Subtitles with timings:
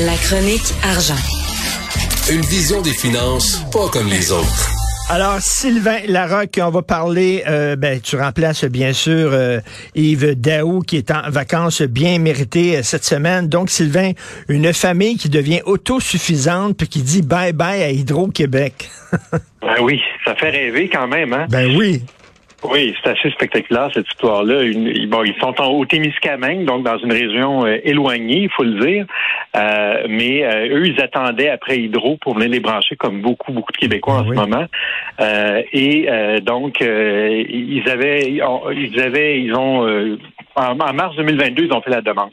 [0.00, 1.14] La chronique argent.
[2.28, 4.68] Une vision des finances pas comme les autres.
[5.08, 9.60] Alors, Sylvain Larocque, on va parler, euh, ben, tu remplaces bien sûr euh,
[9.94, 13.48] Yves Daou qui est en vacances bien méritées euh, cette semaine.
[13.48, 14.10] Donc, Sylvain,
[14.48, 18.88] une famille qui devient autosuffisante puis qui dit bye-bye à Hydro-Québec.
[19.62, 21.46] ben oui, ça fait rêver quand même, hein?
[21.48, 22.02] Ben oui.
[22.70, 24.62] Oui, c'est assez spectaculaire cette histoire-là.
[25.08, 29.06] Bon, ils sont en Haut-Témiscamingue, donc dans une région euh, éloignée, il faut le dire.
[29.56, 33.72] Euh, mais euh, eux, ils attendaient après Hydro pour venir les brancher, comme beaucoup, beaucoup
[33.72, 34.66] de Québécois en ah ce moment.
[35.72, 40.18] et donc, ils avaient, ils avaient, ils ont,
[40.56, 42.30] en, mars 2022, ils ont fait la demande.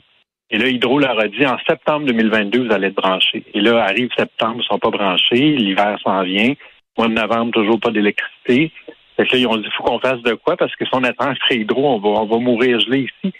[0.49, 3.43] Et là, Hydro leur a dit en septembre 2022, vous allez être branchés.
[3.53, 6.53] Et là, arrive septembre, ils sont pas branchés, l'hiver s'en vient.
[6.97, 8.71] Mois de novembre, toujours pas d'électricité.
[9.15, 11.03] Fait que là, ils ont dit, faut qu'on fasse de quoi parce que si on
[11.03, 13.33] attend un hydro, on va, on va mourir gelé ici.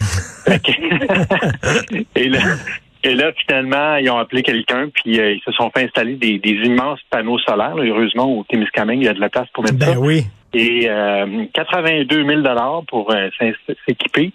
[2.15, 2.39] et là,
[3.03, 6.37] et là, finalement, ils ont appelé quelqu'un, puis euh, ils se sont fait installer des,
[6.37, 7.75] des immenses panneaux solaires.
[7.77, 10.25] heureusement, au Témiscamingue, il y a de la place pour mettre ben oui.
[10.53, 12.41] Et euh, 82 000
[12.87, 13.29] pour euh,
[13.87, 14.31] s'équiper.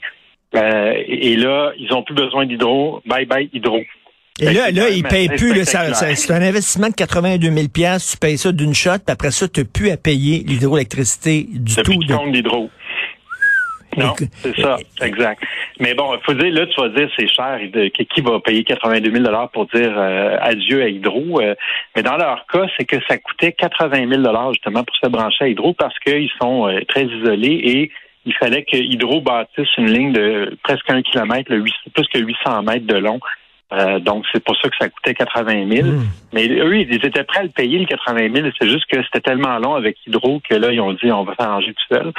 [0.54, 3.02] Euh, et là, ils ont plus besoin d'hydro.
[3.06, 3.80] Bye bye hydro.
[4.40, 5.64] Et là, là, ils payent plus.
[5.64, 9.60] C'est un investissement de 82 000 Tu payes ça d'une shot, puis après ça, tu
[9.60, 11.82] n'as plus à payer l'hydroélectricité du tout.
[11.82, 12.70] Plus de l'hydro.
[13.96, 15.42] Non, c'est ça, exact.
[15.80, 17.60] Mais bon, il faut dire, là, tu vas dire, c'est cher.
[18.10, 21.40] Qui va payer 82 000 pour dire euh, adieu à Hydro?
[21.40, 21.54] Euh,
[21.94, 25.48] mais dans leur cas, c'est que ça coûtait 80 000 justement pour se brancher à
[25.48, 27.90] Hydro parce qu'ils sont euh, très isolés et
[28.24, 31.52] il fallait que Hydro bâtisse une ligne de presque un kilomètre,
[31.94, 33.20] plus que 800 mètres de long
[33.72, 35.88] euh, donc, c'est pour ça que ça coûtait 80 000.
[35.88, 36.04] Hmm.
[36.32, 38.48] Mais eux, ils étaient prêts à le payer, le 80 000.
[38.60, 41.34] C'est juste que c'était tellement long avec Hydro que là, ils ont dit, on va
[41.38, 42.12] s'arranger tout seul.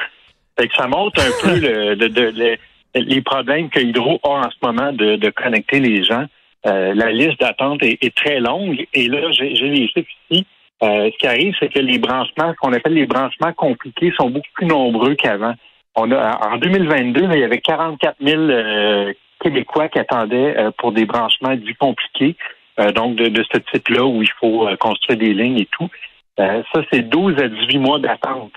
[0.59, 2.57] Fait que ça montre un peu le,
[2.95, 6.25] les problèmes que Hydro a en ce moment de, connecter les gens.
[6.65, 8.85] Euh, la liste d'attente est, très longue.
[8.93, 10.45] Et là, j'ai les chiffres ici.
[10.83, 14.29] Euh, ce qui arrive, c'est que les branchements, ce qu'on appelle les branchements compliqués, sont
[14.29, 15.53] beaucoup plus nombreux qu'avant.
[15.95, 21.05] On a en 2022, il y avait 44 000 québécois qui attendaient euh, pour des
[21.05, 22.35] branchements dits compliqués,
[22.79, 25.89] euh, donc de, ce type-là où il faut euh, construire des lignes et tout.
[26.37, 28.51] ça, c'est 12 à 18 mois d'attente.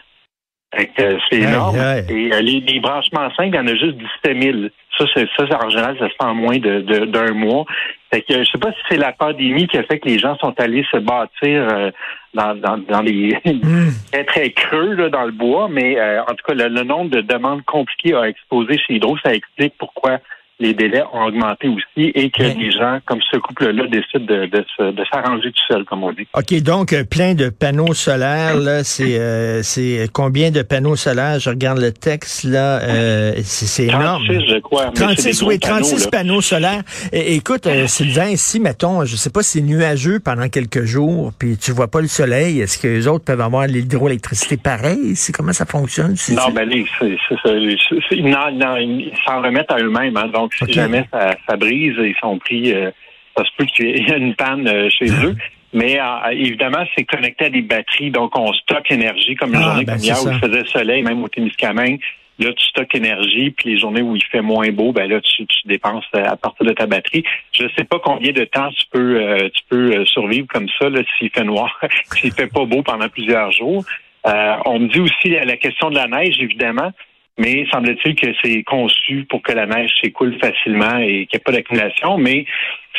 [0.73, 1.77] C'est énorme.
[2.09, 4.59] Et les, branchements simples, il y en a juste 17 000.
[4.97, 7.65] Ça, c'est ça, en général, ça se fait en moins d'un de, d'un mois.
[8.13, 10.37] Fait que je sais pas si c'est la pandémie qui a fait que les gens
[10.39, 11.93] sont allés se bâtir
[12.35, 13.91] dans, dans, dans, les hmm.
[14.13, 17.21] très très creux là, dans le bois, mais en tout cas, le, le, nombre de
[17.21, 19.17] demandes compliquées a explosé chez Hydro.
[19.25, 20.19] Ça explique pourquoi
[20.61, 25.05] les délais ont augmenté aussi et que les gens, comme ce couple-là, décident de, de,
[25.11, 26.29] s'arranger tout seul, comme on dit.
[26.35, 31.41] OK, donc euh, plein de panneaux solaires, là, c'est euh, c'est combien de panneaux solaires?
[31.41, 34.25] Je regarde le texte, là, euh, c'est énorme.
[34.27, 34.91] 36, je crois.
[34.95, 36.83] 36, oui, 36 panneaux, solaires.
[37.13, 41.73] écoute, Sylvain, ici, mettons, je sais pas si c'est nuageux pendant quelques jours, puis tu
[41.73, 45.17] vois pas le soleil, est-ce que les autres peuvent avoir l'hydroélectricité pareil?
[45.17, 46.15] C'est comment ça fonctionne?
[46.31, 46.69] Non, ben,
[46.99, 52.17] c'est, non, non, ils s'en remettent à eux-mêmes, hein, donc si jamais ça, brise, ils
[52.21, 52.73] sont pris.
[52.73, 52.91] Euh,
[53.37, 55.37] ça se peut qu'il y ait une panne euh, chez eux.
[55.73, 59.63] Mais euh, évidemment, c'est connecté à des batteries, donc on stocke énergie, comme une ah,
[59.63, 62.01] journée ben, comme hier où il faisait soleil, même au Témiscamingue.
[62.41, 65.45] Là, tu stockes énergie, puis les journées où il fait moins beau, ben là, tu,
[65.67, 67.23] dépenses à partir de ta batterie.
[67.53, 70.87] Je ne sais pas combien de temps tu peux tu peux survivre comme ça,
[71.19, 71.79] s'il fait noir,
[72.17, 73.85] s'il fait pas beau pendant plusieurs jours.
[74.25, 76.93] on me dit aussi la question de la neige, évidemment
[77.41, 81.39] mais semble-t-il que c'est conçu pour que la neige s'écoule facilement et qu'il n'y ait
[81.39, 82.19] pas d'accumulation.
[82.19, 82.45] Mais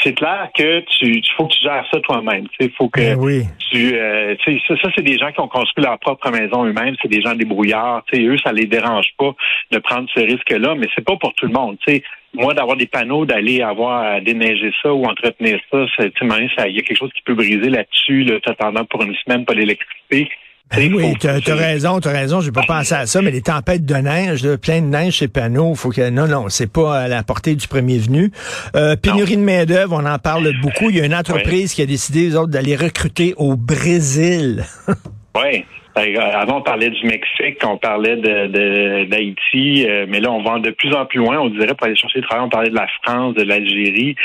[0.01, 2.47] c'est clair que tu, faut que tu gères ça toi-même.
[2.59, 5.99] Il faut que ben tu, euh, ça, ça c'est des gens qui ont construit leur
[5.99, 6.95] propre maison eux-mêmes.
[7.01, 8.03] C'est des gens débrouillards.
[8.11, 9.35] sais, eux, ça les dérange pas
[9.71, 11.77] de prendre ce risque-là, mais c'est pas pour tout le monde.
[11.87, 12.01] sais,
[12.33, 16.81] moi, d'avoir des panneaux, d'aller avoir à déneiger ça ou entretenir ça, il y a
[16.81, 20.29] quelque chose qui peut briser là-dessus, là, t'attendant pour une semaine pas d'électricité.
[20.77, 23.85] Oui, tu as, raison, tu as raison, j'ai pas pensé à ça, mais les tempêtes
[23.85, 27.23] de neige, plein de neige chez panneaux, faut que non, non, c'est pas à la
[27.23, 28.31] portée du premier venu.
[28.75, 30.89] Euh, pénurie de main d'œuvre, on en parle beaucoup.
[30.89, 34.63] Il y a une entreprise qui a décidé eux autres d'aller recruter au Brésil.
[35.35, 35.65] oui.
[35.93, 40.57] Ben, avant, on parlait du Mexique, on parlait de d'Haïti, euh, mais là, on va
[40.59, 41.39] de plus en plus loin.
[41.39, 44.15] On dirait pour aller chercher du travail, on parlait de la France, de l'Algérie.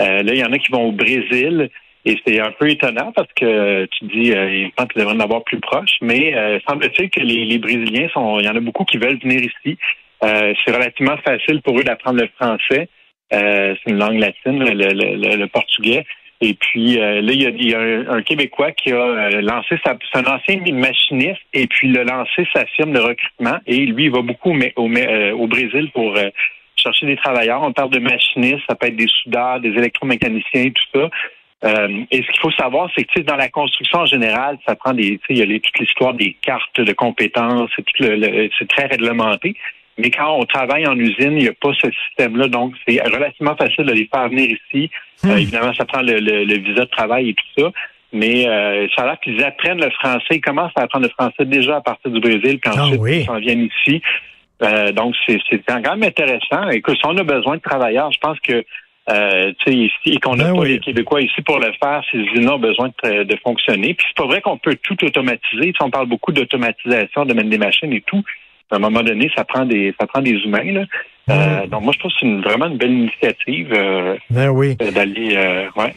[0.00, 1.70] Euh, là, il y en a qui vont au Brésil.
[2.04, 5.44] Et c'est un peu étonnant parce que tu dis, euh, il qu'ils devraient en avoir
[5.44, 8.84] plus proche, mais euh, semble-t-il que les, les, Brésiliens sont, il y en a beaucoup
[8.84, 9.78] qui veulent venir ici.
[10.24, 12.88] Euh, c'est relativement facile pour eux d'apprendre le français.
[13.32, 16.04] Euh, c'est une langue latine, le, le, le, portugais.
[16.40, 17.80] Et puis là, il y a,
[18.12, 22.66] un, Québécois qui a lancé sa, un ancien machiniste, et puis il a lancé sa
[22.66, 23.58] firme de recrutement.
[23.68, 26.16] Et lui, il va beaucoup au, au, au Brésil pour
[26.74, 27.62] chercher des travailleurs.
[27.62, 31.10] On parle de machinistes, ça peut être des soudeurs, des électromécaniciens, tout ça.
[31.64, 34.92] Euh, et ce qu'il faut savoir, c'est que dans la construction en général, ça prend
[34.92, 38.86] des, il y a toute l'histoire des cartes de compétences, c'est tout le, c'est très
[38.86, 39.54] réglementé.
[39.98, 43.54] Mais quand on travaille en usine, il n'y a pas ce système-là, donc c'est relativement
[43.54, 44.90] facile de les faire venir ici.
[45.22, 45.30] Hmm.
[45.30, 47.70] Euh, évidemment, ça prend le, le, visa de travail et tout ça.
[48.14, 50.32] Mais euh, ça a l'air qu'ils apprennent le français.
[50.32, 53.38] Ils commencent à apprendre le français déjà à partir du Brésil, puis ah ils s'en
[53.38, 54.02] viennent ici.
[54.62, 56.68] Euh, donc, c'est quand même intéressant.
[56.70, 58.64] Écoute, si on a besoin de travailleurs, je pense que
[59.10, 62.58] euh, et qu'on n'a ben pas les Québécois ici pour le faire, ces usines ont
[62.58, 63.94] besoin de, de fonctionner.
[63.94, 65.72] Puis c'est pas vrai qu'on peut tout automatiser.
[65.80, 68.22] on parle beaucoup d'automatisation, de mettre des machines et tout.
[68.70, 70.72] À un moment donné, ça prend des ça prend des humains.
[70.72, 70.84] Là.
[71.30, 74.74] Euh, donc moi je trouve que c'est une, vraiment une belle initiative euh, ben oui.
[74.74, 75.94] d'aller euh, ouais,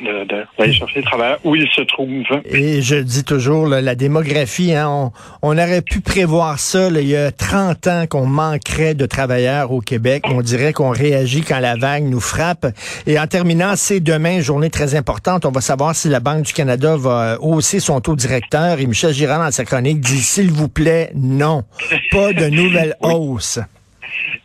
[0.60, 2.06] d'aller chercher les travailleurs où ils se trouvent.
[2.46, 5.12] Et je dis toujours la démographie, hein, on,
[5.42, 9.82] on, aurait pu prévoir ça il y a 30 ans qu'on manquerait de travailleurs au
[9.82, 10.24] Québec.
[10.28, 12.68] On dirait qu'on réagit quand la vague nous frappe.
[13.08, 15.46] Et en terminant, c'est demain, journée très importante.
[15.46, 18.80] On va savoir si la Banque du Canada va hausser son taux directeur.
[18.80, 21.64] Et Michel Girard, dans sa chronique, dit s'il vous plaît, non.
[22.12, 23.60] Pas de nouvelles hausses.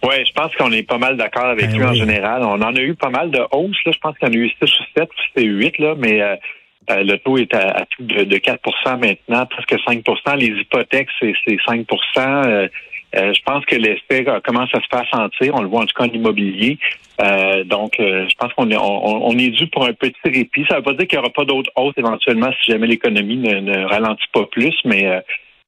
[0.02, 2.42] Oui, je pense qu'on est pas mal d'accord avec ben lui en général.
[2.42, 3.84] On en a eu pas mal de hausses.
[3.84, 3.92] Là.
[3.92, 6.36] Je pense qu'il y en a eu 6 ou 7, c'était 8, là, mais euh,
[6.90, 11.88] euh, le taux est à, de, de, 4 maintenant, presque 5% Les hypothèques, c'est 5%
[13.16, 15.52] euh, je pense que l'effet commence à se faire sentir.
[15.56, 16.78] On le voit en tout cas en immobilier.
[17.64, 20.64] donc, je pense qu'on est, on, est dû pour un petit répit.
[20.68, 23.38] Ça ne veut pas dire qu'il n'y aura pas d'autres hausses éventuellement si jamais l'économie
[23.38, 25.08] ne, ne, ralentit pas plus, mais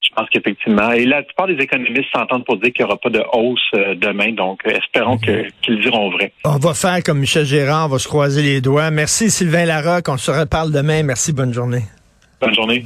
[0.02, 3.10] je pense qu'effectivement, et la plupart des économistes s'entendent pour dire qu'il n'y aura pas
[3.10, 6.32] de hausse euh, demain, donc euh, espérons qu'ils diront vrai.
[6.44, 8.90] On va faire comme Michel Gérard, on va se croiser les doigts.
[8.90, 11.02] Merci Sylvain Larocque, on se reparle demain.
[11.02, 11.82] Merci, bonne journée.
[12.40, 12.82] Bonne journée.